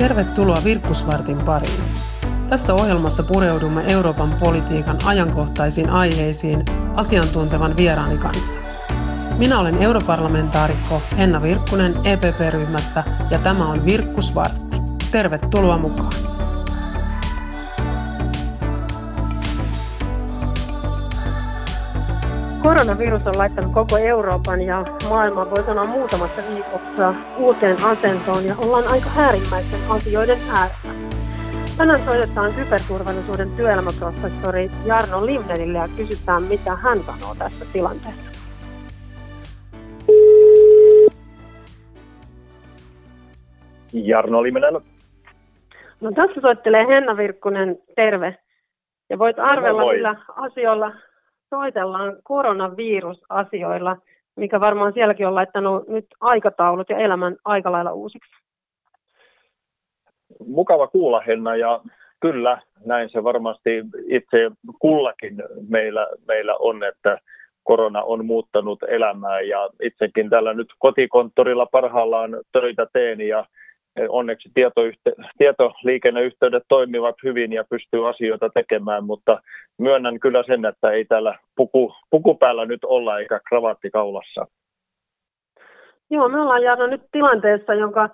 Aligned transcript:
Tervetuloa 0.00 0.58
Virkkusvartin 0.64 1.38
pariin. 1.38 1.82
Tässä 2.48 2.74
ohjelmassa 2.74 3.22
pureudumme 3.22 3.84
Euroopan 3.88 4.34
politiikan 4.40 4.98
ajankohtaisiin 5.04 5.90
aiheisiin 5.90 6.64
asiantuntevan 6.96 7.76
vieraani 7.76 8.18
kanssa. 8.18 8.58
Minä 9.38 9.58
olen 9.58 9.82
europarlamentaarikko 9.82 11.02
Henna 11.16 11.42
Virkkunen 11.42 11.94
EPP-ryhmästä 12.04 13.04
ja 13.30 13.38
tämä 13.38 13.66
on 13.66 13.84
Virkkusvartti. 13.84 14.76
Tervetuloa 15.12 15.78
mukaan. 15.78 16.12
Koronavirus 22.70 23.26
on 23.26 23.38
laittanut 23.38 23.72
koko 23.72 23.98
Euroopan 23.98 24.60
ja 24.60 24.84
maailman, 25.08 25.50
voi 25.50 25.62
sanoa 25.62 25.86
muutamassa 25.86 26.42
viikossa, 26.54 27.14
uuteen 27.38 27.76
asentoon 27.84 28.44
ja 28.46 28.54
ollaan 28.58 28.84
aika 28.88 29.06
äärimmäisten 29.18 29.80
asioiden 29.88 30.38
äärellä. 30.50 31.08
Tänään 31.78 32.00
soitetaan 32.00 32.52
kyberturvallisuuden 32.54 33.50
työelämäprofessori 33.56 34.70
Jarno 34.86 35.26
Limnelille 35.26 35.78
ja 35.78 35.88
kysytään, 35.96 36.42
mitä 36.42 36.76
hän 36.76 36.98
sanoo 36.98 37.34
tästä 37.38 37.64
tilanteesta. 37.72 38.30
Jarno 43.92 44.42
Limnel. 44.42 44.80
No 46.00 46.12
tässä 46.12 46.40
soittelee 46.40 46.86
Henna 46.86 47.16
Virkkunen, 47.16 47.78
terve. 47.96 48.38
Ja 49.08 49.18
voit 49.18 49.38
arvella, 49.38 49.82
no, 49.82 49.88
millä 49.88 50.16
asioilla 50.36 50.92
soitellaan 51.50 52.16
koronavirusasioilla, 52.22 53.96
mikä 54.36 54.60
varmaan 54.60 54.92
sielläkin 54.92 55.26
on 55.26 55.34
laittanut 55.34 55.88
nyt 55.88 56.06
aikataulut 56.20 56.90
ja 56.90 56.98
elämän 56.98 57.36
aika 57.44 57.72
lailla 57.72 57.92
uusiksi. 57.92 58.30
Mukava 60.46 60.86
kuulla 60.86 61.20
Henna 61.20 61.56
ja 61.56 61.80
kyllä 62.20 62.62
näin 62.84 63.10
se 63.10 63.24
varmasti 63.24 63.70
itse 64.06 64.50
kullakin 64.78 65.42
meillä, 65.68 66.06
meillä 66.28 66.54
on, 66.56 66.84
että 66.84 67.18
korona 67.62 68.02
on 68.02 68.26
muuttanut 68.26 68.82
elämää 68.82 69.40
ja 69.40 69.68
itsekin 69.82 70.30
täällä 70.30 70.54
nyt 70.54 70.68
kotikonttorilla 70.78 71.66
parhaillaan 71.66 72.36
töitä 72.52 72.86
teen 72.92 73.20
ja 73.20 73.44
onneksi 74.08 74.50
tietoyhte- 74.54 75.30
tietoliikenneyhteydet 75.38 76.62
toimivat 76.68 77.14
hyvin 77.22 77.52
ja 77.52 77.64
pystyy 77.70 78.08
asioita 78.08 78.50
tekemään, 78.50 79.04
mutta 79.04 79.40
myönnän 79.78 80.20
kyllä 80.20 80.42
sen, 80.46 80.64
että 80.64 80.90
ei 80.90 81.04
täällä 81.04 81.38
puku, 81.56 81.94
puku 82.10 82.34
päällä 82.34 82.66
nyt 82.66 82.84
olla 82.84 83.18
eikä 83.18 83.40
kravatti 83.48 83.90
kaulassa. 83.90 84.46
Joo, 86.10 86.28
me 86.28 86.40
ollaan 86.40 86.62
Jarno 86.62 86.86
nyt 86.86 87.02
tilanteessa, 87.12 87.74
jonka 87.74 88.08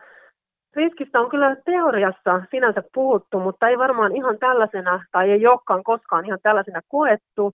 riskistä 0.77 1.21
on 1.21 1.31
kyllä 1.31 1.57
teoriassa 1.65 2.43
sinänsä 2.51 2.83
puhuttu, 2.95 3.41
mutta 3.41 3.69
ei 3.69 3.79
varmaan 3.79 4.17
ihan 4.17 4.39
tällaisena, 4.39 5.05
tai 5.13 5.31
ei 5.31 5.47
olekaan 5.47 5.85
koskaan 5.85 6.27
ihan 6.27 6.39
tällaisena 6.43 6.81
koettu. 6.89 7.53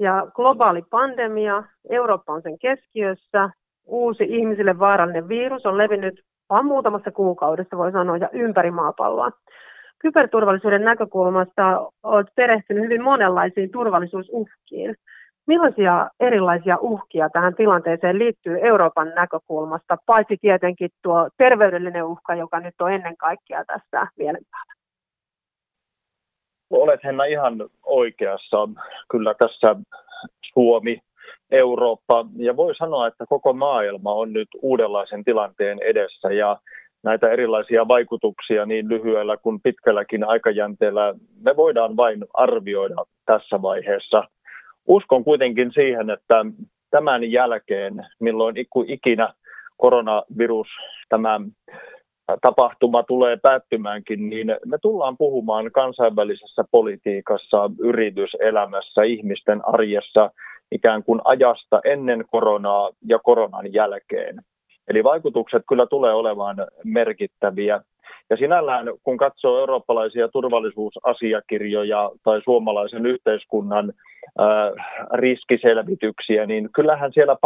Ja 0.00 0.26
globaali 0.34 0.82
pandemia, 0.90 1.62
Eurooppa 1.90 2.32
on 2.32 2.42
sen 2.42 2.58
keskiössä, 2.58 3.50
uusi 3.86 4.24
ihmisille 4.28 4.78
vaarallinen 4.78 5.28
virus 5.28 5.66
on 5.66 5.78
levinnyt 5.78 6.24
vaan 6.50 6.66
muutamassa 6.66 7.10
kuukaudessa 7.10 7.76
voi 7.76 7.92
sanoa, 7.92 8.16
ja 8.16 8.28
ympäri 8.32 8.70
maapalloa. 8.70 9.30
Kyberturvallisuuden 9.98 10.84
näkökulmasta 10.84 11.86
olet 12.02 12.26
perehtynyt 12.34 12.84
hyvin 12.84 13.02
monenlaisiin 13.02 13.70
turvallisuusuhkiin. 13.70 14.94
Millaisia 15.46 16.10
erilaisia 16.20 16.76
uhkia 16.80 17.30
tähän 17.30 17.54
tilanteeseen 17.54 18.18
liittyy 18.18 18.58
Euroopan 18.62 19.12
näkökulmasta, 19.14 19.96
paitsi 20.06 20.36
tietenkin 20.40 20.90
tuo 21.02 21.28
terveydellinen 21.36 22.04
uhka, 22.04 22.34
joka 22.34 22.60
nyt 22.60 22.74
on 22.80 22.92
ennen 22.92 23.16
kaikkea 23.16 23.64
tässä 23.64 24.06
mielen 24.18 24.42
päällä? 24.50 24.72
Olet 26.70 27.04
Henna 27.04 27.24
ihan 27.24 27.54
oikeassa. 27.82 28.68
Kyllä 29.10 29.34
tässä 29.34 29.76
Suomi 30.52 31.00
Eurooppa 31.50 32.26
ja 32.36 32.56
voi 32.56 32.74
sanoa, 32.74 33.06
että 33.06 33.24
koko 33.28 33.52
maailma 33.52 34.12
on 34.12 34.32
nyt 34.32 34.48
uudenlaisen 34.62 35.24
tilanteen 35.24 35.78
edessä 35.82 36.32
ja 36.32 36.56
näitä 37.02 37.30
erilaisia 37.30 37.88
vaikutuksia 37.88 38.66
niin 38.66 38.88
lyhyellä 38.88 39.36
kuin 39.36 39.60
pitkälläkin 39.60 40.24
aikajänteellä 40.24 41.14
me 41.44 41.56
voidaan 41.56 41.96
vain 41.96 42.24
arvioida 42.34 43.04
tässä 43.26 43.62
vaiheessa. 43.62 44.24
Uskon 44.86 45.24
kuitenkin 45.24 45.72
siihen, 45.74 46.10
että 46.10 46.44
tämän 46.90 47.30
jälkeen, 47.30 48.06
milloin 48.20 48.54
ikinä 48.86 49.34
koronavirus, 49.76 50.68
tämä 51.08 51.40
tapahtuma 52.42 53.02
tulee 53.02 53.36
päättymäänkin, 53.36 54.30
niin 54.30 54.46
me 54.66 54.78
tullaan 54.82 55.16
puhumaan 55.16 55.72
kansainvälisessä 55.72 56.64
politiikassa, 56.70 57.70
yrityselämässä, 57.78 59.04
ihmisten 59.04 59.68
arjessa 59.68 60.30
ikään 60.72 61.02
kuin 61.02 61.20
ajasta 61.24 61.80
ennen 61.84 62.24
koronaa 62.30 62.90
ja 63.08 63.18
koronan 63.18 63.72
jälkeen. 63.72 64.36
Eli 64.88 65.04
vaikutukset 65.04 65.62
kyllä 65.68 65.86
tulee 65.86 66.14
olemaan 66.14 66.56
merkittäviä. 66.84 67.80
Ja 68.30 68.36
sinällään, 68.36 68.86
kun 69.02 69.16
katsoo 69.16 69.58
eurooppalaisia 69.58 70.28
turvallisuusasiakirjoja 70.28 72.10
tai 72.24 72.40
suomalaisen 72.44 73.06
yhteiskunnan 73.06 73.92
äh, 74.40 74.86
riskiselvityksiä, 75.12 76.46
niin 76.46 76.68
kyllähän 76.74 77.12
siellä 77.12 77.36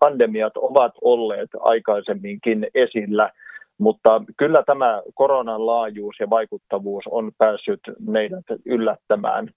pandemiat 0.00 0.56
ovat 0.56 0.92
olleet 1.02 1.50
aikaisemminkin 1.60 2.66
esillä– 2.74 3.30
mutta 3.78 4.22
kyllä 4.36 4.62
tämä 4.66 5.02
koronan 5.14 5.66
laajuus 5.66 6.16
ja 6.20 6.30
vaikuttavuus 6.30 7.04
on 7.10 7.32
päässyt 7.38 7.80
meidät 8.00 8.44
yllättämään. 8.66 9.50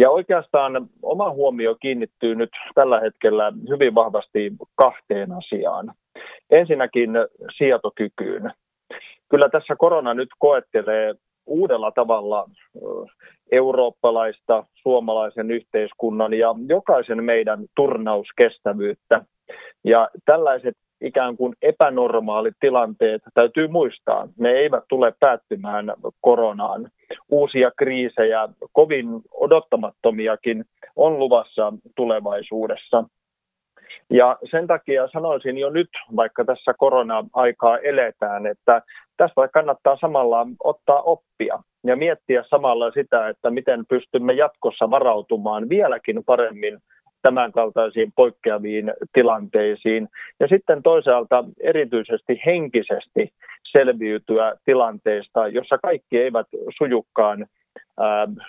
Ja 0.00 0.10
oikeastaan 0.10 0.88
oma 1.02 1.30
huomio 1.30 1.74
kiinnittyy 1.74 2.34
nyt 2.34 2.50
tällä 2.74 3.00
hetkellä 3.00 3.52
hyvin 3.68 3.94
vahvasti 3.94 4.52
kahteen 4.74 5.32
asiaan. 5.32 5.94
Ensinnäkin 6.50 7.10
sietokykyyn. 7.56 8.50
Kyllä 9.28 9.48
tässä 9.48 9.76
korona 9.78 10.14
nyt 10.14 10.28
koettelee 10.38 11.14
uudella 11.46 11.92
tavalla 11.92 12.48
eurooppalaista, 13.52 14.64
suomalaisen 14.74 15.50
yhteiskunnan 15.50 16.34
ja 16.34 16.54
jokaisen 16.68 17.24
meidän 17.24 17.64
turnauskestävyyttä. 17.76 19.24
Ja 19.84 20.08
tällaiset 20.24 20.76
ikään 21.00 21.36
kuin 21.36 21.54
epänormaalit 21.62 22.54
tilanteet 22.60 23.22
täytyy 23.34 23.68
muistaa. 23.68 24.28
Ne 24.38 24.50
eivät 24.50 24.84
tule 24.88 25.14
päättymään 25.20 25.92
koronaan. 26.20 26.90
Uusia 27.28 27.70
kriisejä, 27.78 28.48
kovin 28.72 29.06
odottamattomiakin, 29.34 30.64
on 30.96 31.18
luvassa 31.18 31.72
tulevaisuudessa. 31.96 33.04
Ja 34.10 34.38
sen 34.50 34.66
takia 34.66 35.08
sanoisin 35.08 35.58
jo 35.58 35.70
nyt, 35.70 35.88
vaikka 36.16 36.44
tässä 36.44 36.74
korona-aikaa 36.78 37.78
eletään, 37.78 38.46
että 38.46 38.82
tästä 39.16 39.48
kannattaa 39.48 39.96
samalla 40.00 40.46
ottaa 40.64 41.02
oppia 41.02 41.62
ja 41.84 41.96
miettiä 41.96 42.44
samalla 42.50 42.90
sitä, 42.90 43.28
että 43.28 43.50
miten 43.50 43.84
pystymme 43.88 44.32
jatkossa 44.32 44.90
varautumaan 44.90 45.68
vieläkin 45.68 46.24
paremmin 46.26 46.78
tämänkaltaisiin 47.22 48.12
poikkeaviin 48.16 48.92
tilanteisiin. 49.12 50.08
Ja 50.40 50.48
sitten 50.48 50.82
toisaalta 50.82 51.44
erityisesti 51.60 52.40
henkisesti 52.46 53.32
selviytyä 53.78 54.54
tilanteesta, 54.64 55.48
jossa 55.48 55.78
kaikki 55.78 56.18
eivät 56.18 56.46
sujukkaan 56.78 57.46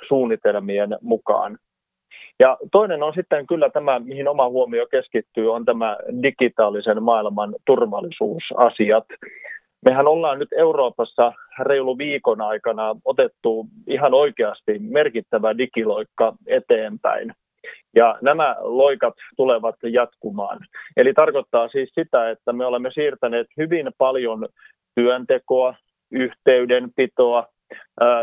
suunnitelmien 0.07 0.97
mukaan. 1.01 1.57
Ja 2.39 2.57
toinen 2.71 3.03
on 3.03 3.13
sitten 3.13 3.47
kyllä 3.47 3.69
tämä, 3.69 3.99
mihin 3.99 4.27
oma 4.27 4.49
huomio 4.49 4.85
keskittyy, 4.91 5.53
on 5.53 5.65
tämä 5.65 5.97
digitaalisen 6.23 7.03
maailman 7.03 7.55
turvallisuusasiat. 7.65 9.05
Mehän 9.85 10.07
ollaan 10.07 10.39
nyt 10.39 10.53
Euroopassa 10.53 11.33
reilu 11.59 11.97
viikon 11.97 12.41
aikana 12.41 12.95
otettu 13.05 13.67
ihan 13.87 14.13
oikeasti 14.13 14.79
merkittävä 14.79 15.57
digiloikka 15.57 16.33
eteenpäin. 16.47 17.33
Ja 17.95 18.17
nämä 18.21 18.55
loikat 18.59 19.13
tulevat 19.37 19.75
jatkumaan. 19.83 20.59
Eli 20.97 21.13
tarkoittaa 21.13 21.67
siis 21.67 21.89
sitä, 21.95 22.29
että 22.29 22.53
me 22.53 22.65
olemme 22.65 22.91
siirtäneet 22.93 23.47
hyvin 23.57 23.91
paljon 23.97 24.47
työntekoa, 24.95 25.75
yhteydenpitoa 26.11 27.47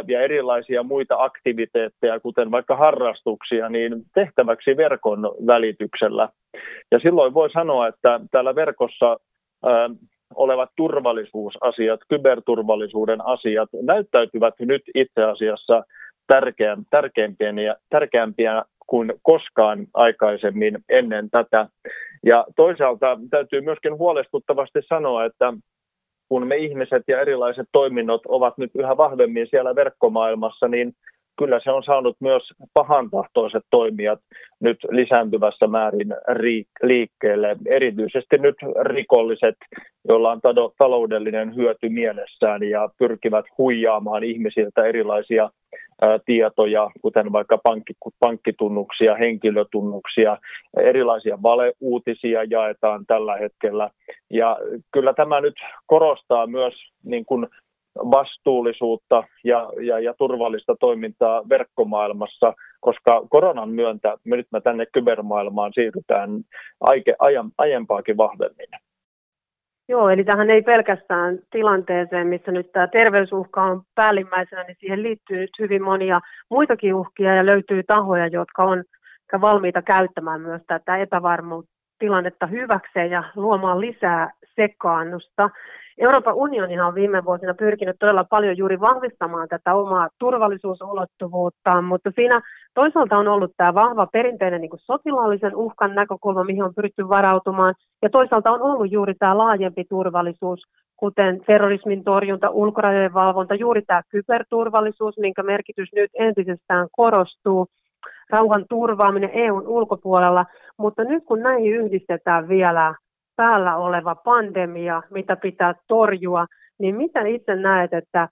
ja 0.06 0.20
erilaisia 0.20 0.82
muita 0.82 1.14
aktiviteetteja, 1.18 2.20
kuten 2.20 2.50
vaikka 2.50 2.76
harrastuksia, 2.76 3.68
niin 3.68 3.92
tehtäväksi 4.14 4.76
verkon 4.76 5.22
välityksellä. 5.46 6.28
Ja 6.90 6.98
silloin 6.98 7.34
voi 7.34 7.50
sanoa, 7.50 7.88
että 7.88 8.20
täällä 8.30 8.54
verkossa 8.54 9.16
olevat 10.34 10.70
turvallisuusasiat, 10.76 12.00
kyberturvallisuuden 12.08 13.26
asiat 13.26 13.68
näyttäytyvät 13.82 14.54
nyt 14.60 14.82
itse 14.94 15.24
asiassa 15.24 15.82
tärkeämpiä, 17.90 18.64
kuin 18.86 19.12
koskaan 19.22 19.86
aikaisemmin 19.94 20.78
ennen 20.88 21.30
tätä. 21.30 21.68
Ja 22.26 22.44
toisaalta 22.56 23.18
täytyy 23.30 23.60
myöskin 23.60 23.98
huolestuttavasti 23.98 24.80
sanoa, 24.88 25.24
että 25.24 25.52
kun 26.28 26.46
me 26.46 26.56
ihmiset 26.56 27.02
ja 27.08 27.20
erilaiset 27.20 27.66
toiminnot 27.72 28.22
ovat 28.28 28.58
nyt 28.58 28.70
yhä 28.74 28.96
vahvemmin 28.96 29.46
siellä 29.50 29.74
verkkomaailmassa, 29.74 30.68
niin 30.68 30.92
kyllä 31.38 31.60
se 31.64 31.70
on 31.70 31.82
saanut 31.82 32.16
myös 32.20 32.42
pahantahtoiset 32.74 33.62
toimijat 33.70 34.20
nyt 34.60 34.78
lisääntyvässä 34.90 35.66
määrin 35.66 36.14
liikkeelle. 36.82 37.56
Erityisesti 37.66 38.38
nyt 38.38 38.56
rikolliset, 38.82 39.56
joilla 40.08 40.32
on 40.32 40.40
taloudellinen 40.78 41.56
hyöty 41.56 41.88
mielessään 41.88 42.62
ja 42.62 42.88
pyrkivät 42.98 43.44
huijaamaan 43.58 44.24
ihmisiltä 44.24 44.84
erilaisia 44.84 45.50
tietoja, 46.26 46.90
kuten 47.02 47.32
vaikka 47.32 47.58
pankki, 47.62 47.92
pankkitunnuksia, 48.20 49.14
henkilötunnuksia, 49.14 50.38
erilaisia 50.76 51.38
valeuutisia 51.42 52.44
jaetaan 52.44 53.06
tällä 53.06 53.36
hetkellä. 53.36 53.90
Ja 54.30 54.58
kyllä 54.92 55.14
tämä 55.14 55.40
nyt 55.40 55.54
korostaa 55.86 56.46
myös 56.46 56.74
niin 57.04 57.24
kuin 57.24 57.46
vastuullisuutta 57.96 59.24
ja, 59.44 59.70
ja, 59.80 59.98
ja 59.98 60.14
turvallista 60.14 60.76
toimintaa 60.80 61.48
verkkomaailmassa, 61.48 62.54
koska 62.80 63.22
koronan 63.30 63.68
myöntä 63.68 64.16
me 64.24 64.36
nyt 64.36 64.46
me 64.52 64.60
tänne 64.60 64.86
kybermaailmaan 64.86 65.72
siirrytään 65.74 66.30
aike, 66.80 67.14
ajan, 67.18 67.50
aiempaakin 67.58 68.16
vahvemmin. 68.16 68.87
Joo, 69.88 70.08
eli 70.10 70.24
tähän 70.24 70.50
ei 70.50 70.62
pelkästään 70.62 71.38
tilanteeseen, 71.50 72.26
missä 72.26 72.52
nyt 72.52 72.72
tämä 72.72 72.86
terveysuhka 72.86 73.62
on 73.62 73.82
päällimmäisenä, 73.94 74.62
niin 74.62 74.76
siihen 74.80 75.02
liittyy 75.02 75.36
nyt 75.36 75.50
hyvin 75.58 75.82
monia 75.82 76.20
muitakin 76.50 76.94
uhkia 76.94 77.34
ja 77.34 77.46
löytyy 77.46 77.82
tahoja, 77.82 78.26
jotka 78.26 78.64
on 78.64 78.84
valmiita 79.40 79.82
käyttämään 79.82 80.40
myös 80.40 80.62
tätä 80.66 80.96
epävarmuutta 80.96 81.70
tilannetta 81.98 82.46
hyväkseen 82.46 83.10
ja 83.10 83.24
luomaan 83.36 83.80
lisää 83.80 84.30
sekaannusta. 84.56 85.50
Euroopan 85.98 86.34
unioni 86.34 86.80
on 86.80 86.94
viime 86.94 87.24
vuosina 87.24 87.54
pyrkinyt 87.54 87.96
todella 87.98 88.24
paljon 88.24 88.56
juuri 88.56 88.80
vahvistamaan 88.80 89.48
tätä 89.48 89.74
omaa 89.74 90.08
turvallisuusulottuvuuttaan, 90.18 91.84
mutta 91.84 92.10
siinä 92.14 92.40
toisaalta 92.74 93.18
on 93.18 93.28
ollut 93.28 93.52
tämä 93.56 93.74
vahva 93.74 94.06
perinteinen 94.06 94.60
niin 94.60 94.70
sotilaallisen 94.76 95.56
uhkan 95.56 95.94
näkökulma, 95.94 96.44
mihin 96.44 96.62
on 96.62 96.74
pyritty 96.74 97.08
varautumaan, 97.08 97.74
ja 98.02 98.10
toisaalta 98.10 98.50
on 98.50 98.62
ollut 98.62 98.92
juuri 98.92 99.14
tämä 99.14 99.38
laajempi 99.38 99.84
turvallisuus, 99.88 100.62
kuten 100.96 101.40
terrorismin 101.46 102.04
torjunta, 102.04 102.50
ulkorajojen 102.50 103.14
valvonta, 103.14 103.54
juuri 103.54 103.82
tämä 103.82 104.02
kyberturvallisuus, 104.08 105.18
minkä 105.18 105.42
merkitys 105.42 105.88
nyt 105.94 106.10
entisestään 106.14 106.88
korostuu, 106.92 107.66
rauhan 108.30 108.64
turvaaminen 108.68 109.30
EUn 109.32 109.68
ulkopuolella, 109.68 110.46
mutta 110.76 111.04
nyt 111.04 111.24
kun 111.24 111.42
näihin 111.42 111.72
yhdistetään 111.72 112.48
vielä 112.48 112.94
päällä 113.38 113.76
oleva 113.76 114.14
pandemia, 114.14 115.02
mitä 115.10 115.36
pitää 115.36 115.74
torjua, 115.88 116.46
niin 116.78 116.96
mitä 116.96 117.20
itse 117.26 117.56
näet, 117.56 117.92
että, 117.92 118.28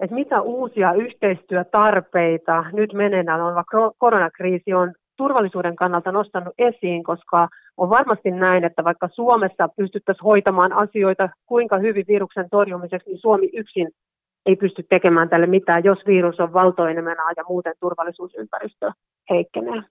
että 0.00 0.14
mitä 0.14 0.40
uusia 0.40 0.92
yhteistyötarpeita 0.92 2.64
nyt 2.72 2.92
meneillään 2.92 3.42
oleva 3.42 3.64
koronakriisi 3.98 4.74
on 4.74 4.92
turvallisuuden 5.16 5.76
kannalta 5.76 6.12
nostanut 6.12 6.54
esiin, 6.58 7.04
koska 7.04 7.48
on 7.76 7.90
varmasti 7.90 8.30
näin, 8.30 8.64
että 8.64 8.84
vaikka 8.84 9.08
Suomessa 9.12 9.68
pystyttäisiin 9.76 10.24
hoitamaan 10.24 10.72
asioita 10.72 11.28
kuinka 11.46 11.78
hyvin 11.78 12.04
viruksen 12.08 12.50
torjumiseksi, 12.50 13.10
niin 13.10 13.20
Suomi 13.20 13.50
yksin 13.52 13.88
ei 14.46 14.56
pysty 14.56 14.82
tekemään 14.88 15.28
tälle 15.28 15.46
mitään, 15.46 15.84
jos 15.84 15.98
virus 16.06 16.40
on 16.40 16.52
valtoenemänä 16.52 17.32
ja 17.36 17.44
muuten 17.48 17.74
turvallisuusympäristö 17.80 18.90
heikkenee. 19.30 19.82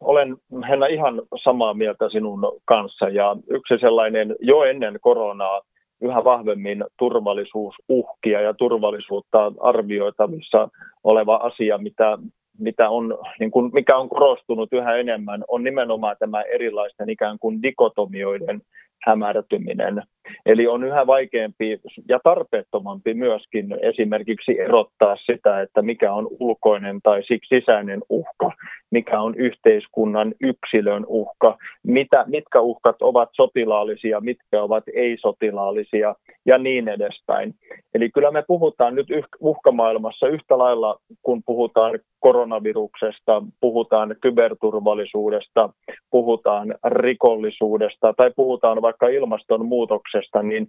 Olen 0.00 0.36
Henna 0.68 0.86
ihan 0.86 1.22
samaa 1.44 1.74
mieltä 1.74 2.08
sinun 2.08 2.40
kanssa 2.64 3.08
ja 3.08 3.36
yksi 3.50 3.78
sellainen 3.80 4.36
jo 4.40 4.62
ennen 4.62 4.98
koronaa 5.00 5.60
yhä 6.02 6.24
vahvemmin 6.24 6.84
turvallisuusuhkia 6.98 8.40
ja 8.40 8.54
turvallisuutta 8.54 9.52
arvioitavissa 9.60 10.68
oleva 11.04 11.36
asia, 11.36 11.78
mitä, 11.78 12.18
mitä 12.58 12.90
on, 12.90 13.18
niin 13.40 13.50
kuin, 13.50 13.70
mikä 13.72 13.96
on 13.96 14.08
korostunut 14.08 14.72
yhä 14.72 14.96
enemmän, 14.96 15.44
on 15.48 15.64
nimenomaan 15.64 16.16
tämä 16.18 16.42
erilaisten 16.42 17.10
ikään 17.10 17.38
kuin 17.38 17.62
dikotomioiden 17.62 18.60
hämärtyminen. 19.06 20.02
Eli 20.46 20.66
on 20.66 20.84
yhä 20.84 21.06
vaikeampi 21.06 21.80
ja 22.08 22.20
tarpeettomampi 22.24 23.14
myöskin 23.14 23.76
esimerkiksi 23.82 24.60
erottaa 24.60 25.16
sitä, 25.16 25.60
että 25.60 25.82
mikä 25.82 26.12
on 26.12 26.28
ulkoinen 26.40 27.00
tai 27.02 27.22
sisäinen 27.48 28.00
uhka, 28.08 28.52
mikä 28.90 29.20
on 29.20 29.34
yhteiskunnan 29.34 30.34
yksilön 30.40 31.04
uhka, 31.06 31.58
mitä, 31.86 32.24
mitkä 32.26 32.60
uhkat 32.60 32.96
ovat 33.02 33.28
sotilaallisia, 33.32 34.20
mitkä 34.20 34.62
ovat 34.62 34.84
ei-sotilaallisia 34.94 36.14
ja 36.46 36.58
niin 36.58 36.88
edespäin. 36.88 37.54
Eli 37.94 38.10
kyllä 38.10 38.30
me 38.30 38.44
puhutaan 38.46 38.94
nyt 38.94 39.06
uhkamaailmassa 39.40 40.28
yhtä 40.28 40.58
lailla, 40.58 40.98
kun 41.22 41.42
puhutaan 41.46 41.98
koronaviruksesta, 42.20 43.42
puhutaan 43.60 44.16
kyberturvallisuudesta, 44.20 45.70
puhutaan 46.10 46.74
rikollisuudesta 46.84 48.14
tai 48.16 48.30
puhutaan 48.36 48.82
vaikka 48.82 49.08
ilmastonmuutoksesta, 49.08 50.19
niin 50.42 50.68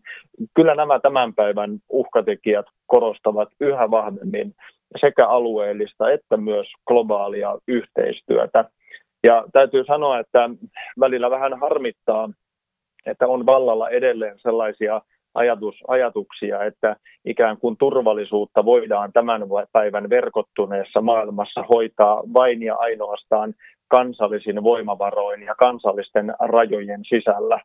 kyllä 0.56 0.76
nämä 0.76 1.00
tämän 1.00 1.34
päivän 1.34 1.80
uhkatekijät 1.90 2.66
korostavat 2.88 3.50
yhä 3.60 3.92
vahvemmin 3.92 4.54
sekä 5.02 5.28
alueellista 5.28 6.12
että 6.12 6.38
myös 6.38 6.68
globaalia 6.88 7.58
yhteistyötä. 7.68 8.66
Ja 9.24 9.46
täytyy 9.54 9.84
sanoa, 9.84 10.20
että 10.20 10.50
välillä 11.00 11.30
vähän 11.30 11.60
harmittaa, 11.60 12.30
että 13.06 13.28
on 13.28 13.46
vallalla 13.46 13.90
edelleen 13.90 14.40
sellaisia 14.40 15.02
ajatus, 15.34 15.76
ajatuksia, 15.88 16.64
että 16.64 16.96
ikään 17.26 17.58
kuin 17.58 17.78
turvallisuutta 17.78 18.66
voidaan 18.66 19.14
tämän 19.14 19.42
päivän 19.72 20.10
verkottuneessa 20.10 21.02
maailmassa 21.02 21.64
hoitaa 21.74 22.24
vain 22.34 22.64
ja 22.64 22.76
ainoastaan 22.76 23.54
kansallisin 23.88 24.64
voimavaroin 24.64 25.42
ja 25.42 25.56
kansallisten 25.56 26.34
rajojen 26.40 27.02
sisällä. 27.06 27.60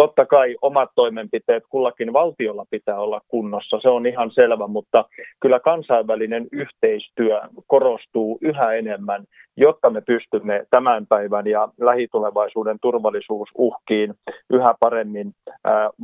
Totta 0.00 0.26
kai 0.26 0.56
omat 0.62 0.90
toimenpiteet 0.94 1.62
kullakin 1.68 2.12
valtiolla 2.12 2.64
pitää 2.70 3.00
olla 3.00 3.20
kunnossa, 3.28 3.80
se 3.80 3.88
on 3.88 4.06
ihan 4.06 4.30
selvä, 4.30 4.66
mutta 4.66 5.04
kyllä 5.40 5.60
kansainvälinen 5.60 6.46
yhteistyö 6.52 7.40
korostuu 7.66 8.38
yhä 8.42 8.72
enemmän, 8.72 9.24
jotta 9.56 9.90
me 9.90 10.00
pystymme 10.00 10.64
tämän 10.70 11.06
päivän 11.06 11.46
ja 11.46 11.68
lähitulevaisuuden 11.80 12.76
turvallisuusuhkiin 12.82 14.14
yhä 14.50 14.74
paremmin 14.80 15.32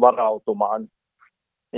varautumaan. 0.00 0.88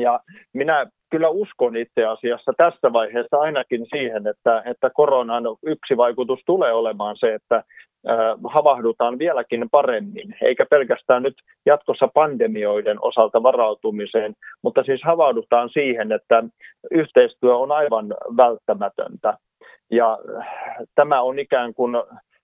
Ja 0.03 0.21
minä 0.53 0.87
kyllä 1.11 1.29
uskon 1.29 1.77
itse 1.77 2.05
asiassa 2.05 2.53
tässä 2.57 2.93
vaiheessa 2.93 3.37
ainakin 3.37 3.87
siihen, 3.91 4.27
että, 4.27 4.63
että 4.65 4.91
koronan 4.91 5.45
yksi 5.63 5.97
vaikutus 5.97 6.41
tulee 6.47 6.73
olemaan 6.73 7.17
se, 7.17 7.35
että 7.35 7.65
havahdutaan 8.45 9.19
vieläkin 9.19 9.69
paremmin, 9.71 10.37
eikä 10.43 10.67
pelkästään 10.71 11.23
nyt 11.23 11.35
jatkossa 11.67 12.09
pandemioiden 12.15 12.99
osalta 13.01 13.43
varautumiseen, 13.43 14.35
mutta 14.63 14.83
siis 14.83 15.01
havahdutaan 15.05 15.71
siihen, 15.71 16.13
että 16.13 16.45
yhteistyö 16.91 17.57
on 17.57 17.73
aivan 17.73 18.07
välttämätöntä. 18.37 19.39
Ja 19.91 20.19
tämä 20.95 21.23
on 21.23 21.39
ikään 21.39 21.75
kuin 21.75 21.97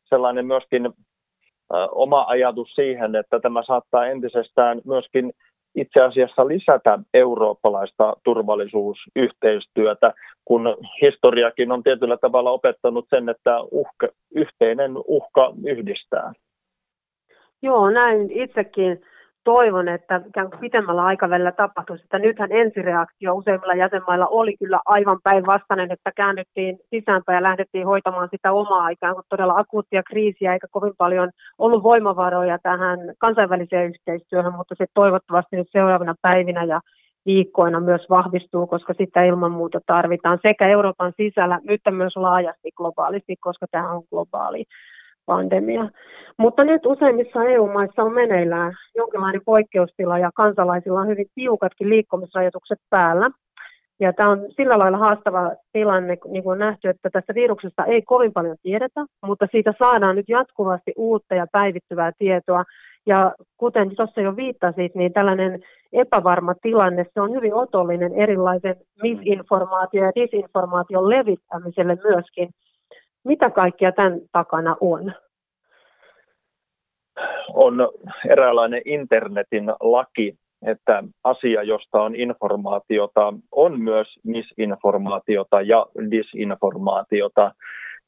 sellainen 0.04 0.46
myöskin 0.46 0.92
oma 1.92 2.24
ajatus 2.28 2.74
siihen, 2.74 3.16
että 3.16 3.40
tämä 3.40 3.62
saattaa 3.62 4.06
entisestään 4.06 4.80
myöskin 4.84 5.32
itse 5.74 6.02
asiassa 6.02 6.48
lisätä 6.48 6.98
eurooppalaista 7.14 8.12
turvallisuusyhteistyötä, 8.24 10.12
kun 10.44 10.76
historiakin 11.02 11.72
on 11.72 11.82
tietyllä 11.82 12.16
tavalla 12.16 12.50
opettanut 12.50 13.06
sen, 13.10 13.28
että 13.28 13.60
uhka, 13.60 14.08
yhteinen 14.34 14.92
uhka 15.06 15.52
yhdistää. 15.66 16.32
Joo, 17.62 17.90
näin 17.90 18.30
itsekin 18.30 19.02
toivon, 19.44 19.88
että 19.88 20.20
ikään 20.28 20.50
kuin 20.50 20.60
pitemmällä 20.60 21.04
aikavälillä 21.04 21.52
tapahtuisi. 21.52 22.04
Että 22.04 22.18
nythän 22.18 22.52
ensireaktio 22.52 23.34
useimmilla 23.34 23.74
jäsenmailla 23.74 24.26
oli 24.26 24.56
kyllä 24.56 24.80
aivan 24.86 25.18
päinvastainen, 25.22 25.92
että 25.92 26.12
käännyttiin 26.16 26.78
sisäänpäin 26.90 27.36
ja 27.36 27.42
lähdettiin 27.42 27.86
hoitamaan 27.86 28.28
sitä 28.30 28.52
omaa 28.52 28.88
ikään 28.88 29.14
kuin 29.14 29.24
todella 29.28 29.54
akuuttia 29.56 30.02
kriisiä, 30.02 30.52
eikä 30.52 30.66
kovin 30.70 30.92
paljon 30.98 31.30
ollut 31.58 31.82
voimavaroja 31.82 32.58
tähän 32.62 32.98
kansainväliseen 33.18 33.88
yhteistyöhön, 33.88 34.54
mutta 34.54 34.74
se 34.78 34.86
toivottavasti 34.94 35.56
nyt 35.56 35.68
seuraavina 35.72 36.14
päivinä 36.22 36.64
ja 36.64 36.80
viikkoina 37.26 37.80
myös 37.80 38.06
vahvistuu, 38.10 38.66
koska 38.66 38.94
sitä 38.98 39.24
ilman 39.24 39.52
muuta 39.52 39.80
tarvitaan 39.86 40.38
sekä 40.46 40.68
Euroopan 40.68 41.12
sisällä, 41.16 41.60
nyt 41.64 41.80
myös 41.90 42.16
laajasti 42.16 42.70
globaalisti, 42.76 43.36
koska 43.40 43.66
tämä 43.70 43.92
on 43.92 44.02
globaali 44.10 44.64
pandemia. 45.26 45.88
Mutta 46.38 46.64
nyt 46.64 46.86
useimmissa 46.86 47.44
EU-maissa 47.44 48.02
on 48.02 48.12
meneillään 48.12 48.72
jonkinlainen 48.96 49.40
poikkeustila 49.44 50.18
ja 50.18 50.30
kansalaisilla 50.34 51.00
on 51.00 51.08
hyvin 51.08 51.26
tiukatkin 51.34 51.88
liikkumisrajoitukset 51.88 52.78
päällä. 52.90 53.30
Ja 54.00 54.12
tämä 54.12 54.30
on 54.30 54.46
sillä 54.56 54.78
lailla 54.78 54.98
haastava 54.98 55.52
tilanne, 55.72 56.16
niin 56.28 56.42
kuin 56.42 56.52
on 56.52 56.58
nähty, 56.58 56.88
että 56.88 57.10
tästä 57.12 57.34
viruksesta 57.34 57.84
ei 57.84 58.02
kovin 58.02 58.32
paljon 58.32 58.56
tiedetä, 58.62 59.04
mutta 59.26 59.46
siitä 59.50 59.74
saadaan 59.78 60.16
nyt 60.16 60.28
jatkuvasti 60.28 60.92
uutta 60.96 61.34
ja 61.34 61.46
päivittyvää 61.52 62.12
tietoa. 62.18 62.64
Ja 63.06 63.34
kuten 63.56 63.96
tuossa 63.96 64.20
jo 64.20 64.36
viittasit, 64.36 64.94
niin 64.94 65.12
tällainen 65.12 65.62
epävarma 65.92 66.54
tilanne, 66.62 67.06
se 67.14 67.20
on 67.20 67.32
hyvin 67.32 67.54
otollinen 67.54 68.14
erilaisen 68.14 68.76
misinformaation 69.02 70.04
ja 70.04 70.12
disinformaation 70.14 71.10
levittämiselle 71.10 71.98
myöskin. 72.04 72.48
Mitä 73.24 73.50
kaikkea 73.50 73.92
tämän 73.92 74.20
takana 74.32 74.76
on? 74.80 75.12
On 77.54 77.88
eräänlainen 78.28 78.82
internetin 78.84 79.66
laki, 79.80 80.38
että 80.66 81.02
asia, 81.24 81.62
josta 81.62 82.02
on 82.02 82.16
informaatiota, 82.16 83.32
on 83.52 83.80
myös 83.80 84.08
misinformaatiota 84.24 85.62
ja 85.62 85.86
disinformaatiota. 86.10 87.54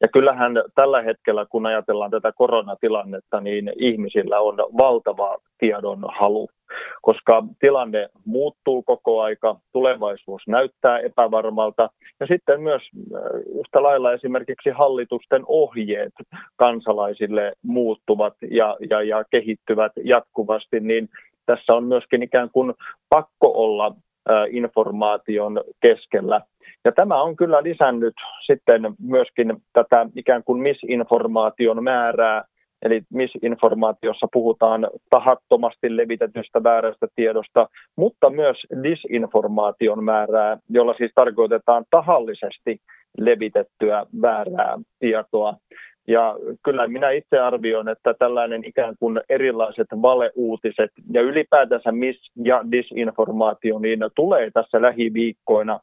Ja 0.01 0.09
kyllähän 0.13 0.53
tällä 0.75 1.03
hetkellä, 1.03 1.47
kun 1.51 1.67
ajatellaan 1.67 2.11
tätä 2.11 2.33
koronatilannetta, 2.33 3.41
niin 3.41 3.73
ihmisillä 3.79 4.41
on 4.41 4.57
valtava 4.57 5.37
tiedon 5.59 6.05
halu, 6.09 6.49
koska 7.03 7.43
tilanne 7.61 8.09
muuttuu 8.25 8.83
koko 8.83 9.23
aika, 9.23 9.57
tulevaisuus 9.73 10.43
näyttää 10.47 10.99
epävarmalta 10.99 11.91
ja 12.21 12.27
sitten 12.27 12.61
myös 12.61 12.83
äh, 12.83 13.21
yhtä 13.59 13.83
lailla 13.83 14.13
esimerkiksi 14.13 14.71
hallitusten 14.71 15.43
ohjeet 15.47 16.13
kansalaisille 16.57 17.53
muuttuvat 17.63 18.35
ja, 18.51 18.77
ja, 18.91 19.03
ja 19.03 19.25
kehittyvät 19.31 19.93
jatkuvasti, 20.05 20.81
niin 20.81 21.09
tässä 21.47 21.75
on 21.75 21.85
myöskin 21.85 22.23
ikään 22.23 22.51
kuin 22.51 22.75
pakko 23.09 23.53
olla 23.55 23.95
informaation 24.51 25.61
keskellä. 25.81 26.41
Ja 26.85 26.93
tämä 26.93 27.23
on 27.23 27.37
kyllä 27.37 27.63
lisännyt 27.63 28.15
sitten 28.47 28.83
myöskin 28.99 29.57
tätä 29.73 30.07
ikään 30.17 30.45
kuin 30.45 30.63
misinformaation 30.63 31.85
määrää, 31.85 32.45
eli 32.83 33.03
misinformaatiossa 33.13 34.27
puhutaan 34.33 34.89
tahattomasti 35.11 35.97
levitetystä 35.97 36.63
väärästä 36.63 37.07
tiedosta, 37.17 37.69
mutta 37.97 38.31
myös 38.31 38.57
disinformaation 38.83 40.05
määrää, 40.05 40.59
jolla 40.69 40.95
siis 40.95 41.13
tarkoitetaan 41.15 41.85
tahallisesti 41.91 42.81
levitettyä 43.19 44.07
väärää 44.23 44.79
tietoa. 44.99 45.55
Ja 46.09 46.37
kyllä 46.65 46.89
minä 46.89 47.11
itse 47.11 47.39
arvioin, 47.39 47.89
että 47.89 48.15
tällainen 48.15 48.65
ikään 48.65 48.95
kuin 49.01 49.21
erilaiset 49.29 49.87
valeuutiset 50.03 50.91
ja 51.13 51.23
ylipäätänsä 51.23 51.93
mis- 51.93 52.31
ja 52.45 52.65
disinformaatio 52.73 53.79
niin 53.79 54.01
tulee 54.17 54.51
tässä 54.51 54.83
lähiviikkoina 54.83 55.81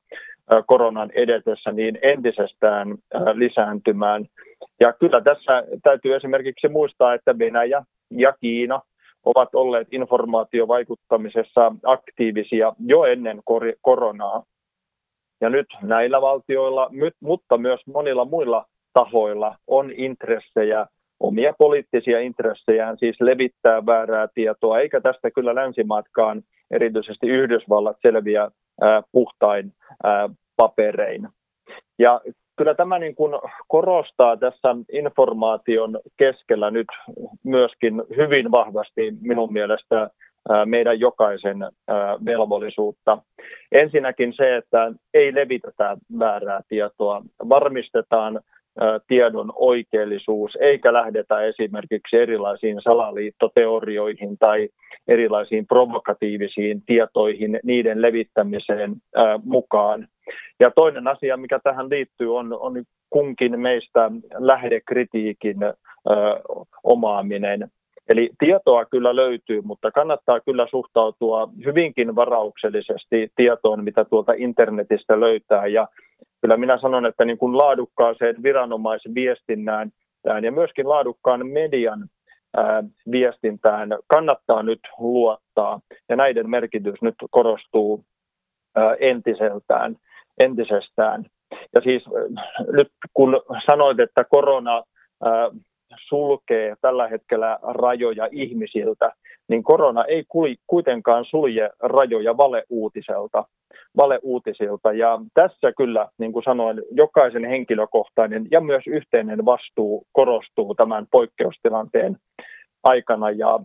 koronan 0.66 1.12
edetessä 1.12 1.72
niin 1.72 2.00
entisestään 2.02 2.88
lisääntymään. 3.34 4.26
Ja 4.80 4.94
kyllä 4.94 5.22
tässä 5.22 5.64
täytyy 5.84 6.16
esimerkiksi 6.16 6.68
muistaa, 6.68 7.14
että 7.14 7.40
Venäjä 7.40 7.84
ja 8.12 8.34
Kiina 8.42 8.82
ovat 9.26 9.56
olleet 9.56 9.88
informaatiovaikuttamisessa 9.92 11.72
aktiivisia 11.86 12.74
jo 12.86 13.04
ennen 13.04 13.42
koronaa. 13.82 14.44
Ja 15.42 15.50
nyt 15.50 15.68
näillä 15.82 16.22
valtioilla, 16.22 16.90
mutta 17.20 17.58
myös 17.58 17.80
monilla 17.88 18.26
muilla 18.26 18.66
tahoilla 18.94 19.56
on 19.68 19.92
intressejä, 19.92 20.88
omia 21.20 21.54
poliittisia 21.58 22.20
intressejään, 22.20 22.98
siis 22.98 23.22
levittää 23.22 23.86
väärää 23.86 24.28
tietoa, 24.34 24.80
eikä 24.80 25.02
tästä 25.02 25.32
kyllä 25.32 25.56
länsimaatkaan, 25.56 26.42
erityisesti 26.72 27.28
Yhdysvallat, 27.28 27.98
selviä 28.02 28.52
puhtain 29.12 29.74
paperein. 30.58 31.28
Ja 32.00 32.22
kyllä 32.56 32.74
tämä 32.74 33.00
niin 33.00 33.16
kuin 33.16 33.34
korostaa 33.68 34.38
tässä 34.38 34.76
informaation 34.92 36.00
keskellä 36.18 36.72
nyt 36.72 36.88
myöskin 37.44 38.04
hyvin 38.18 38.52
vahvasti 38.52 39.14
minun 39.22 39.54
mielestä 39.54 40.10
meidän 40.66 41.00
jokaisen 41.00 41.58
velvollisuutta. 42.26 43.18
Ensinnäkin 43.72 44.34
se, 44.34 44.56
että 44.58 44.92
ei 45.14 45.36
levitetä 45.36 45.98
väärää 46.20 46.62
tietoa, 46.70 47.22
varmistetaan 47.50 48.40
tiedon 49.08 49.54
oikeellisuus, 49.56 50.58
eikä 50.62 50.94
lähdetä 50.94 51.42
esimerkiksi 51.42 52.18
erilaisiin 52.18 52.82
salaliittoteorioihin 52.82 54.38
tai 54.38 54.70
erilaisiin 55.08 55.68
provokatiivisiin 55.68 56.82
tietoihin, 56.86 57.60
niiden 57.64 58.02
levittämiseen 58.02 58.96
mukaan. 59.44 60.08
Ja 60.60 60.72
toinen 60.76 61.08
asia, 61.08 61.38
mikä 61.38 61.60
tähän 61.64 61.90
liittyy, 61.90 62.38
on, 62.38 62.54
on 62.60 62.84
kunkin 63.10 63.60
meistä 63.60 64.12
lähdekritiikin 64.38 65.58
omaaminen. 66.84 67.70
Eli 68.10 68.30
tietoa 68.40 68.86
kyllä 68.86 69.16
löytyy, 69.16 69.62
mutta 69.62 69.92
kannattaa 69.92 70.40
kyllä 70.40 70.68
suhtautua 70.72 71.50
hyvinkin 71.66 72.16
varauksellisesti 72.16 73.30
tietoon, 73.36 73.84
mitä 73.84 74.06
tuolta 74.06 74.34
internetistä 74.38 75.20
löytää. 75.20 75.68
Ja 75.68 75.88
kyllä 76.44 76.58
minä 76.58 76.78
sanon, 76.82 77.06
että 77.06 77.26
niin 77.26 77.38
kuin 77.38 77.58
laadukkaaseen 77.58 78.44
viranomaisviestinnään 78.44 79.92
ja 80.44 80.52
myöskin 80.52 80.90
laadukkaan 80.90 81.48
median 81.48 82.08
ää, 82.58 82.84
viestintään 83.12 83.90
kannattaa 84.08 84.64
nyt 84.64 84.80
luottaa. 85.00 85.80
Ja 86.10 86.16
näiden 86.16 86.50
merkitys 86.50 87.02
nyt 87.02 87.16
korostuu 87.32 88.04
ää, 88.76 88.96
entiseltään, 89.00 89.96
entisestään. 90.44 91.26
Ja 91.76 91.82
siis 91.84 92.04
nyt 92.72 92.88
kun 93.14 93.42
sanoit, 93.70 94.00
että 94.00 94.24
korona 94.24 94.84
sulkee 96.08 96.76
tällä 96.82 97.08
hetkellä 97.08 97.60
rajoja 97.62 98.28
ihmisiltä, 98.32 99.12
niin 99.48 99.64
korona 99.64 100.06
ei 100.06 100.24
kuitenkaan 100.68 101.26
sulje 101.26 101.70
rajoja 101.80 102.38
valeuutiselta, 102.38 103.46
valeuutisilta. 103.98 104.94
Ja 104.94 105.20
tässä 105.34 105.72
kyllä, 105.78 106.10
niin 106.18 106.34
kuin 106.34 106.44
sanoin, 106.44 106.82
jokaisen 106.92 107.46
henkilökohtainen 107.46 108.48
ja 108.52 108.62
myös 108.62 108.84
yhteinen 108.88 109.46
vastuu 109.46 110.06
korostuu 110.12 110.76
tämän 110.76 111.08
poikkeustilanteen 111.12 112.18
aikana. 112.84 113.32
Ja 113.32 113.60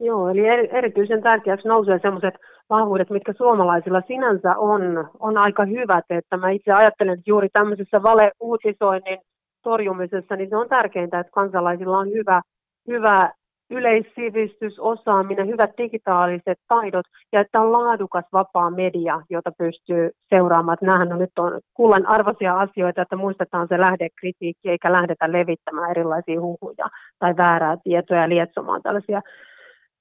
Joo, 0.00 0.28
eli 0.28 0.46
erityisen 0.70 1.22
tärkeäksi 1.22 1.68
nousee 1.68 1.98
sellaiset 2.02 2.34
vahvuudet, 2.70 3.10
mitkä 3.10 3.32
suomalaisilla 3.32 4.02
sinänsä 4.06 4.56
on, 4.56 5.08
on 5.20 5.38
aika 5.38 5.64
hyvät. 5.64 6.04
Että 6.10 6.36
mä 6.36 6.50
itse 6.50 6.72
ajattelen, 6.72 7.12
että 7.12 7.30
juuri 7.30 7.48
tämmöisessä 7.52 8.02
valeuutisoinnin 8.02 9.18
torjumisessa, 9.62 10.36
niin 10.36 10.48
se 10.48 10.56
on 10.56 10.68
tärkeintä, 10.68 11.20
että 11.20 11.32
kansalaisilla 11.32 11.98
on 11.98 12.10
hyvä, 12.10 12.42
hyvä 12.88 13.32
yleissivistys, 13.70 14.78
osaaminen, 14.78 15.48
hyvät 15.48 15.70
digitaaliset 15.78 16.58
taidot 16.68 17.04
ja 17.32 17.40
että 17.40 17.60
on 17.60 17.72
laadukas 17.72 18.24
vapaa 18.32 18.70
media, 18.70 19.20
jota 19.30 19.52
pystyy 19.58 20.10
seuraamaan. 20.28 20.78
Nämähän 20.80 21.12
on 21.12 21.18
nyt 21.18 21.38
on 21.38 21.60
kullan 21.74 22.06
arvoisia 22.06 22.60
asioita, 22.60 23.02
että 23.02 23.16
muistetaan 23.16 23.68
se 23.68 23.80
lähdekritiikki 23.80 24.70
eikä 24.70 24.92
lähdetä 24.92 25.32
levittämään 25.32 25.90
erilaisia 25.90 26.40
huhuja 26.40 26.86
tai 27.18 27.36
väärää 27.36 27.76
tietoa 27.84 28.16
ja 28.16 28.28
lietsomaan 28.28 28.82
tällaisia 28.82 29.22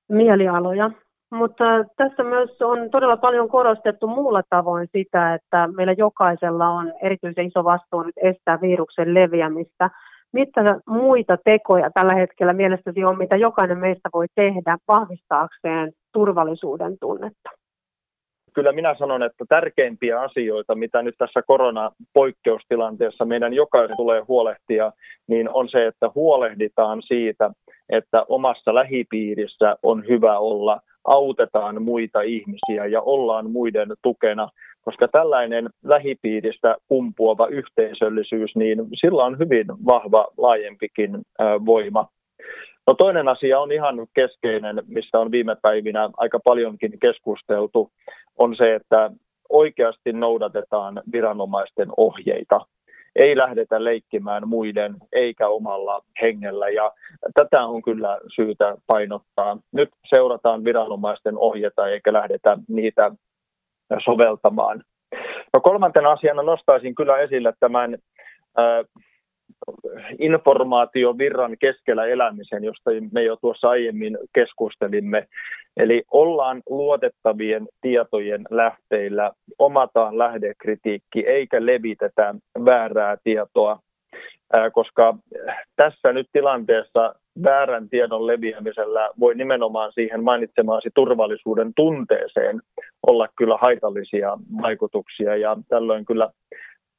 mielialoja. 0.10 0.92
Mutta 1.32 1.64
tässä 1.98 2.24
myös 2.24 2.62
on 2.62 2.90
todella 2.90 3.18
paljon 3.18 3.50
korostettu 3.50 4.08
muulla 4.08 4.42
tavoin 4.50 4.88
sitä, 4.92 5.34
että 5.34 5.70
meillä 5.76 5.94
jokaisella 5.94 6.70
on 6.70 6.94
erityisen 7.02 7.48
iso 7.48 7.64
vastuu 7.64 8.04
nyt 8.04 8.16
estää 8.24 8.62
viruksen 8.62 9.14
leviämistä. 9.14 9.90
Mitä 10.34 10.62
muita 10.88 11.38
tekoja 11.46 11.92
tällä 11.92 12.14
hetkellä 12.14 12.54
mielestäsi 12.54 13.04
on, 13.04 13.18
mitä 13.18 13.36
jokainen 13.36 13.78
meistä 13.78 14.10
voi 14.14 14.26
tehdä 14.36 14.78
vahvistaakseen 14.88 15.92
turvallisuuden 16.14 16.98
tunnetta? 17.00 17.50
Kyllä 18.54 18.72
minä 18.72 18.96
sanon, 19.00 19.24
että 19.24 19.46
tärkeimpiä 19.50 20.22
asioita, 20.22 20.76
mitä 20.76 21.02
nyt 21.02 21.16
tässä 21.18 21.42
koronapoikkeustilanteessa 21.42 23.26
meidän 23.26 23.54
jokaisen 23.54 23.98
tulee 23.98 24.22
huolehtia, 24.28 24.92
niin 25.28 25.50
on 25.50 25.70
se, 25.70 25.88
että 25.88 26.12
huolehditaan 26.16 27.02
siitä, 27.02 27.52
että 27.90 28.26
omassa 28.30 28.76
lähipiirissä 28.76 29.76
on 29.84 30.08
hyvä 30.08 30.40
olla– 30.40 30.80
autetaan 31.04 31.82
muita 31.82 32.22
ihmisiä 32.22 32.86
ja 32.86 33.02
ollaan 33.02 33.52
muiden 33.52 33.90
tukena, 34.02 34.50
koska 34.82 35.08
tällainen 35.08 35.70
lähipiiristä 35.84 36.76
kumpuava 36.88 37.48
yhteisöllisyys, 37.48 38.56
niin 38.56 38.80
sillä 38.94 39.24
on 39.24 39.40
hyvin 39.40 39.68
vahva 39.68 40.28
laajempikin 40.38 41.22
voima. 41.66 42.08
No 42.88 42.94
toinen 42.94 43.28
asia 43.28 43.60
on 43.60 43.72
ihan 43.72 44.08
keskeinen, 44.14 44.84
mistä 44.88 45.20
on 45.20 45.32
viime 45.32 45.56
päivinä 45.62 46.10
aika 46.18 46.40
paljonkin 46.44 47.00
keskusteltu, 47.00 47.92
on 48.38 48.56
se, 48.56 48.76
että 48.76 49.12
oikeasti 49.50 50.14
noudatetaan 50.14 51.02
viranomaisten 51.12 51.88
ohjeita 51.98 52.62
ei 53.16 53.38
lähdetä 53.38 53.84
leikkimään 53.84 54.48
muiden 54.48 54.96
eikä 55.12 55.48
omalla 55.48 56.02
hengellä. 56.22 56.70
Ja 56.70 56.92
tätä 57.34 57.66
on 57.66 57.82
kyllä 57.82 58.20
syytä 58.36 58.76
painottaa. 58.88 59.58
Nyt 59.72 59.90
seurataan 60.10 60.64
viranomaisten 60.64 61.38
ohjeita 61.38 61.88
eikä 61.88 62.14
lähdetä 62.14 62.58
niitä 62.68 63.12
soveltamaan. 64.06 64.84
No 65.54 65.62
kolmantena 65.64 66.12
asiana 66.12 66.44
nostaisin 66.44 66.96
kyllä 66.96 67.18
esille 67.18 67.54
tämän 67.60 67.98
äh, 68.60 68.86
informaatiovirran 70.20 71.56
keskellä 71.60 72.06
elämisen, 72.06 72.64
josta 72.64 72.92
me 73.12 73.24
jo 73.24 73.36
tuossa 73.36 73.70
aiemmin 73.70 74.18
keskustelimme. 74.34 75.28
Eli 75.78 76.04
ollaan 76.12 76.62
luotettavien 76.70 77.68
tietojen 77.82 78.42
lähteillä, 78.50 79.32
omataan 79.60 80.18
lähdekritiikki 80.18 81.28
eikä 81.28 81.66
levitetä 81.66 82.36
väärää 82.66 83.18
tietoa, 83.24 83.80
koska 84.74 85.16
tässä 85.76 86.14
nyt 86.14 86.28
tilanteessa 86.32 87.16
väärän 87.44 87.90
tiedon 87.90 88.28
leviämisellä 88.28 89.10
voi 89.20 89.36
nimenomaan 89.36 89.92
siihen 89.94 90.24
mainitsemaasi 90.24 90.90
turvallisuuden 90.96 91.72
tunteeseen 91.76 92.62
olla 93.08 93.28
kyllä 93.38 93.58
haitallisia 93.62 94.38
vaikutuksia. 94.62 95.36
Ja 95.36 95.58
tällöin 95.70 96.06
kyllä 96.06 96.30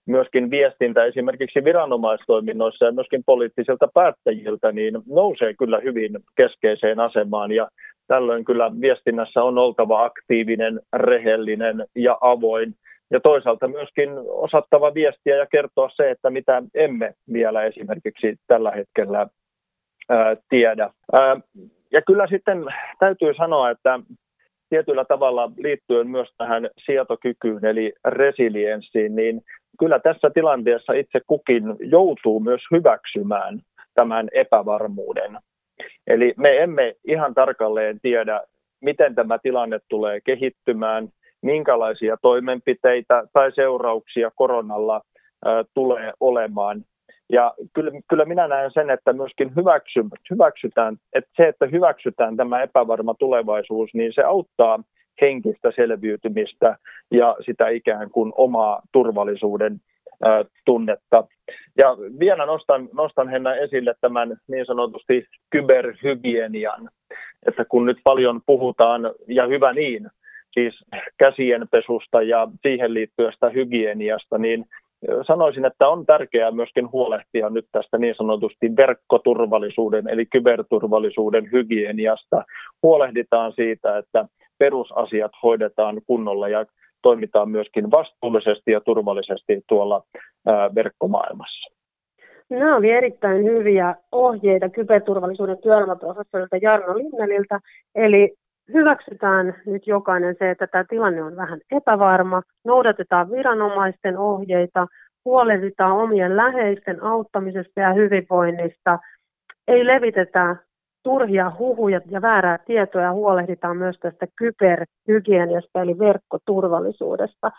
myöskin 0.06 0.50
viestintä 0.50 1.04
esimerkiksi 1.04 1.64
viranomaistoiminnoissa 1.64 2.84
ja 2.84 2.92
myöskin 2.92 3.22
poliittisilta 3.26 3.88
päättäjiltä 3.94 4.72
niin 4.72 4.94
nousee 5.06 5.54
kyllä 5.54 5.80
hyvin 5.84 6.12
keskeiseen 6.36 7.00
asemaan 7.00 7.52
ja 7.52 7.68
tällöin 8.06 8.44
kyllä 8.44 8.70
viestinnässä 8.80 9.42
on 9.42 9.58
oltava 9.58 10.04
aktiivinen, 10.04 10.80
rehellinen 10.92 11.86
ja 11.94 12.18
avoin 12.20 12.74
ja 13.10 13.20
toisaalta 13.20 13.68
myöskin 13.68 14.10
osattava 14.26 14.94
viestiä 14.94 15.36
ja 15.36 15.46
kertoa 15.46 15.90
se, 15.96 16.10
että 16.10 16.30
mitä 16.30 16.62
emme 16.74 17.14
vielä 17.32 17.62
esimerkiksi 17.62 18.36
tällä 18.46 18.70
hetkellä 18.70 19.26
ää, 20.08 20.36
tiedä. 20.48 20.90
Ää, 21.12 21.40
ja 21.92 22.02
kyllä 22.02 22.26
sitten 22.26 22.64
täytyy 22.98 23.34
sanoa, 23.34 23.70
että 23.70 24.00
tietyllä 24.70 25.04
tavalla 25.04 25.52
liittyen 25.56 26.08
myös 26.08 26.28
tähän 26.38 26.68
sietokykyyn 26.84 27.64
eli 27.64 27.92
resilienssiin, 28.04 29.16
niin 29.16 29.40
kyllä 29.78 29.98
tässä 29.98 30.30
tilanteessa 30.30 30.92
itse 30.92 31.20
kukin 31.26 31.64
joutuu 31.80 32.40
myös 32.40 32.60
hyväksymään 32.70 33.60
tämän 33.94 34.28
epävarmuuden. 34.34 35.38
Eli 36.06 36.34
me 36.36 36.62
emme 36.62 36.94
ihan 37.04 37.34
tarkalleen 37.34 38.00
tiedä, 38.00 38.40
miten 38.80 39.14
tämä 39.14 39.38
tilanne 39.38 39.80
tulee 39.88 40.20
kehittymään, 40.20 41.08
minkälaisia 41.42 42.16
toimenpiteitä 42.22 43.24
tai 43.32 43.52
seurauksia 43.52 44.30
koronalla 44.34 45.00
tulee 45.74 46.12
olemaan. 46.20 46.84
Ja 47.32 47.54
kyllä, 47.74 47.90
kyllä 48.08 48.24
minä 48.24 48.48
näen 48.48 48.70
sen, 48.74 48.90
että 48.90 49.12
myöskin 49.12 49.52
hyväksy, 49.56 50.00
hyväksytään, 50.30 50.96
että 51.12 51.30
se, 51.36 51.48
että 51.48 51.66
hyväksytään 51.66 52.36
tämä 52.36 52.62
epävarma 52.62 53.14
tulevaisuus, 53.18 53.90
niin 53.94 54.12
se 54.14 54.22
auttaa 54.22 54.82
henkistä 55.20 55.72
selviytymistä 55.76 56.76
ja 57.10 57.36
sitä 57.46 57.68
ikään 57.68 58.10
kuin 58.10 58.32
omaa 58.36 58.82
turvallisuuden 58.92 59.80
tunnetta. 60.64 61.24
Ja 61.78 61.96
vielä 62.20 62.46
nostan, 62.46 62.88
nostan 62.92 63.28
Henna 63.28 63.54
esille 63.54 63.94
tämän 64.00 64.36
niin 64.48 64.66
sanotusti 64.66 65.26
kyberhygienian, 65.50 66.88
että 67.46 67.64
kun 67.64 67.86
nyt 67.86 67.98
paljon 68.04 68.40
puhutaan, 68.46 69.02
ja 69.28 69.46
hyvä 69.46 69.72
niin, 69.72 70.08
siis 70.52 70.84
käsienpesusta 71.18 72.22
ja 72.22 72.48
siihen 72.62 72.94
liittyvästä 72.94 73.48
hygieniasta, 73.50 74.38
niin 74.38 74.64
sanoisin, 75.26 75.64
että 75.64 75.88
on 75.88 76.06
tärkeää 76.06 76.50
myöskin 76.50 76.92
huolehtia 76.92 77.50
nyt 77.50 77.66
tästä 77.72 77.98
niin 77.98 78.14
sanotusti 78.14 78.76
verkkoturvallisuuden 78.76 80.08
eli 80.08 80.26
kyberturvallisuuden 80.26 81.52
hygieniasta. 81.52 82.44
Huolehditaan 82.82 83.52
siitä, 83.52 83.98
että 83.98 84.24
perusasiat 84.64 85.32
hoidetaan 85.42 86.00
kunnolla 86.06 86.48
ja 86.48 86.66
toimitaan 87.02 87.48
myöskin 87.50 87.90
vastuullisesti 87.90 88.70
ja 88.72 88.80
turvallisesti 88.80 89.60
tuolla 89.68 90.02
verkkomaailmassa. 90.74 91.72
Nämä 92.50 92.76
oli 92.76 92.90
erittäin 92.90 93.44
hyviä 93.44 93.94
ohjeita 94.12 94.68
kyberturvallisuuden 94.68 95.58
työelämäprofessorilta 95.62 96.56
Jarno 96.56 96.94
Linneliltä. 96.94 97.60
Eli 97.94 98.34
hyväksytään 98.72 99.54
nyt 99.66 99.86
jokainen 99.86 100.36
se, 100.38 100.50
että 100.50 100.66
tämä 100.66 100.84
tilanne 100.88 101.22
on 101.22 101.36
vähän 101.36 101.60
epävarma, 101.72 102.42
noudatetaan 102.64 103.30
viranomaisten 103.30 104.18
ohjeita, 104.18 104.86
huolehditaan 105.24 105.92
omien 105.92 106.36
läheisten 106.36 107.02
auttamisesta 107.02 107.80
ja 107.80 107.92
hyvinvoinnista, 107.92 108.98
ei 109.68 109.86
levitetä 109.86 110.56
turhia 111.02 111.52
huhuja 111.58 112.00
ja 112.10 112.22
väärää 112.22 112.58
tietoa 112.58 113.02
ja 113.02 113.12
huolehditaan 113.12 113.76
myös 113.76 113.96
tästä 114.00 114.26
kyberhygieniasta 114.36 115.82
eli 115.82 115.98
verkkoturvallisuudesta. 115.98 117.50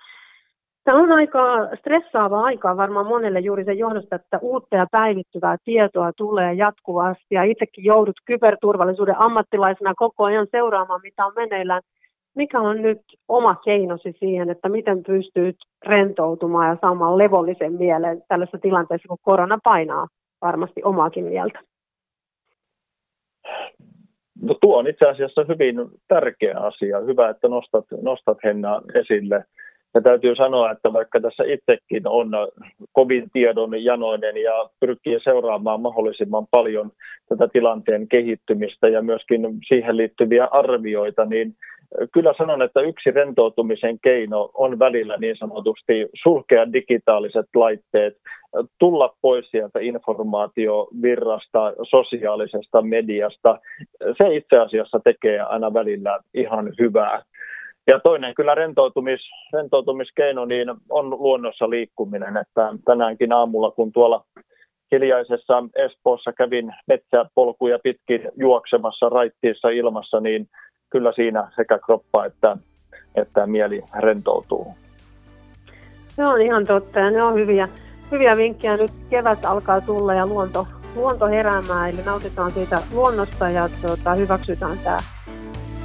Tämä 0.83 0.99
on 0.99 1.11
aika 1.11 1.41
stressaavaa 1.79 2.43
aikaa 2.43 2.77
varmaan 2.77 3.05
monelle 3.05 3.39
juuri 3.39 3.63
sen 3.65 3.77
johdosta, 3.77 4.15
että 4.15 4.39
uutta 4.41 4.75
ja 4.75 4.87
päivittyvää 4.91 5.57
tietoa 5.65 6.11
tulee 6.17 6.53
jatkuvasti 6.53 7.35
ja 7.35 7.43
itsekin 7.43 7.83
joudut 7.83 8.15
kyberturvallisuuden 8.25 9.21
ammattilaisena 9.21 9.93
koko 9.95 10.23
ajan 10.23 10.47
seuraamaan, 10.51 10.99
mitä 11.03 11.25
on 11.25 11.33
meneillään. 11.35 11.81
Mikä 12.35 12.61
on 12.61 12.81
nyt 12.81 13.01
oma 13.27 13.55
keinosi 13.55 14.15
siihen, 14.19 14.49
että 14.49 14.69
miten 14.69 15.03
pystyt 15.03 15.55
rentoutumaan 15.85 16.69
ja 16.69 16.77
saamaan 16.81 17.17
levollisen 17.17 17.73
mielen 17.73 18.21
tällaisessa 18.27 18.57
tilanteessa, 18.57 19.07
kun 19.07 19.17
korona 19.21 19.59
painaa 19.63 20.07
varmasti 20.41 20.83
omaakin 20.83 21.25
mieltä? 21.25 21.59
No, 24.41 24.53
tuo 24.61 24.77
on 24.77 24.87
itse 24.87 25.09
asiassa 25.09 25.45
hyvin 25.47 25.75
tärkeä 26.07 26.59
asia. 26.59 26.99
Hyvä, 26.99 27.29
että 27.29 27.47
nostat, 27.47 27.85
nostat 28.01 28.37
Henna 28.43 28.81
esille. 28.93 29.45
Ja 29.93 30.01
täytyy 30.01 30.35
sanoa, 30.35 30.71
että 30.71 30.93
vaikka 30.93 31.19
tässä 31.19 31.43
itsekin 31.43 32.07
on 32.07 32.31
kovin 32.93 33.29
tiedon 33.33 33.83
janoinen 33.83 34.37
ja 34.37 34.69
pyrkii 34.79 35.19
seuraamaan 35.23 35.81
mahdollisimman 35.81 36.47
paljon 36.51 36.91
tätä 37.29 37.47
tilanteen 37.47 38.07
kehittymistä 38.07 38.87
ja 38.87 39.01
myöskin 39.01 39.41
siihen 39.67 39.97
liittyviä 39.97 40.45
arvioita, 40.51 41.25
niin 41.25 41.55
kyllä 42.13 42.33
sanon, 42.37 42.61
että 42.61 42.81
yksi 42.81 43.11
rentoutumisen 43.11 43.99
keino 43.99 44.49
on 44.53 44.79
välillä 44.79 45.17
niin 45.17 45.37
sanotusti 45.37 46.09
sulkea 46.23 46.73
digitaaliset 46.73 47.45
laitteet, 47.55 48.17
tulla 48.79 49.15
pois 49.21 49.51
sieltä 49.51 49.79
informaatiovirrasta, 49.79 51.73
sosiaalisesta 51.89 52.81
mediasta. 52.81 53.59
Se 54.21 54.35
itse 54.35 54.57
asiassa 54.57 54.99
tekee 55.03 55.39
aina 55.39 55.73
välillä 55.73 56.19
ihan 56.33 56.71
hyvää. 56.79 57.23
Ja 57.87 57.99
toinen 57.99 58.35
kyllä 58.35 58.55
rentoutumis, 58.55 59.21
rentoutumiskeino 59.53 60.45
niin 60.45 60.67
on 60.89 61.09
luonnossa 61.09 61.69
liikkuminen, 61.69 62.37
että 62.37 62.73
tänäänkin 62.85 63.33
aamulla 63.33 63.71
kun 63.71 63.91
tuolla 63.91 64.23
hiljaisessa 64.91 65.63
Espoossa 65.75 66.33
kävin 66.33 66.73
metsäpolkuja 66.87 67.79
pitkin 67.83 68.21
juoksemassa 68.35 69.09
raittiissa 69.09 69.69
ilmassa, 69.69 70.19
niin 70.19 70.47
kyllä 70.89 71.11
siinä 71.15 71.51
sekä 71.55 71.79
kroppa 71.79 72.25
että, 72.25 72.57
että 73.15 73.47
mieli 73.47 73.83
rentoutuu. 73.99 74.73
Se 76.07 76.25
on 76.25 76.41
ihan 76.41 76.65
totta 76.65 76.99
ja 76.99 77.11
ne 77.11 77.23
on 77.23 77.33
hyviä, 77.33 77.67
hyviä 78.11 78.37
vinkkejä. 78.37 78.77
Nyt 78.77 78.91
kevät 79.09 79.45
alkaa 79.45 79.81
tulla 79.81 80.13
ja 80.13 80.27
luonto, 80.27 80.67
luonto 80.95 81.27
heräämään, 81.27 81.89
eli 81.89 82.01
nautitaan 82.05 82.51
siitä 82.51 82.81
luonnosta 82.93 83.49
ja 83.49 83.69
tuota, 83.81 84.13
hyväksytään 84.13 84.77
tämä 84.83 84.99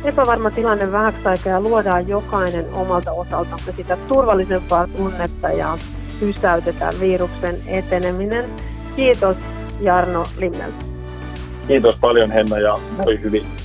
epävarma 0.05 0.51
tilanne 0.51 0.93
vähäksi 0.93 1.29
aikaa 1.29 1.53
ja 1.53 1.61
luodaan 1.61 2.09
jokainen 2.09 2.65
omalta 2.73 3.13
osaltamme 3.13 3.73
sitä 3.77 3.97
turvallisempaa 4.09 4.87
tunnetta 4.87 5.49
ja 5.49 5.79
pysäytetään 6.21 6.95
viruksen 7.01 7.63
eteneminen. 7.67 8.45
Kiitos 8.97 9.37
Jarno 9.81 10.27
Limmel. 10.39 10.71
Kiitos 11.69 11.95
paljon 12.01 12.31
Henna 12.31 12.59
ja 12.59 12.75
moi 13.05 13.21
hyvin. 13.23 13.58